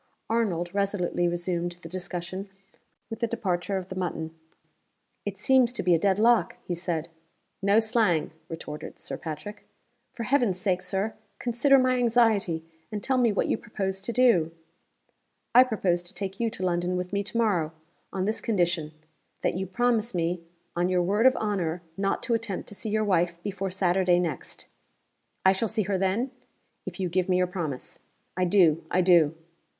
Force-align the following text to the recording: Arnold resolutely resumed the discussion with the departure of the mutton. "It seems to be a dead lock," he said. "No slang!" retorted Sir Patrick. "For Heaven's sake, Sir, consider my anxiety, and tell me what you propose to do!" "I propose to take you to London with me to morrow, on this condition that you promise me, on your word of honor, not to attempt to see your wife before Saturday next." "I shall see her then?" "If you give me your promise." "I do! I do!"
Arnold 0.31 0.73
resolutely 0.73 1.27
resumed 1.27 1.73
the 1.83 1.87
discussion 1.87 2.49
with 3.11 3.19
the 3.19 3.27
departure 3.27 3.77
of 3.77 3.89
the 3.89 3.95
mutton. 3.95 4.33
"It 5.27 5.37
seems 5.37 5.71
to 5.73 5.83
be 5.83 5.93
a 5.93 5.99
dead 5.99 6.17
lock," 6.17 6.57
he 6.63 6.73
said. 6.73 7.07
"No 7.61 7.77
slang!" 7.77 8.31
retorted 8.49 8.97
Sir 8.97 9.15
Patrick. 9.15 9.63
"For 10.11 10.23
Heaven's 10.23 10.57
sake, 10.59 10.81
Sir, 10.81 11.13
consider 11.37 11.77
my 11.77 11.97
anxiety, 11.99 12.65
and 12.91 13.03
tell 13.03 13.19
me 13.19 13.31
what 13.31 13.47
you 13.47 13.57
propose 13.59 14.01
to 14.01 14.11
do!" 14.11 14.49
"I 15.53 15.63
propose 15.63 16.01
to 16.01 16.15
take 16.15 16.39
you 16.39 16.49
to 16.49 16.65
London 16.65 16.97
with 16.97 17.13
me 17.13 17.21
to 17.21 17.37
morrow, 17.37 17.71
on 18.11 18.25
this 18.25 18.41
condition 18.41 18.93
that 19.43 19.53
you 19.53 19.67
promise 19.67 20.15
me, 20.15 20.41
on 20.75 20.89
your 20.89 21.03
word 21.03 21.27
of 21.27 21.37
honor, 21.39 21.83
not 21.95 22.23
to 22.23 22.33
attempt 22.33 22.67
to 22.69 22.73
see 22.73 22.89
your 22.89 23.05
wife 23.05 23.37
before 23.43 23.69
Saturday 23.69 24.17
next." 24.17 24.65
"I 25.45 25.51
shall 25.51 25.67
see 25.67 25.83
her 25.83 25.99
then?" 25.99 26.31
"If 26.87 26.99
you 26.99 27.07
give 27.07 27.29
me 27.29 27.37
your 27.37 27.45
promise." 27.45 27.99
"I 28.35 28.45
do! 28.45 28.83
I 28.89 29.01
do!" 29.01 29.35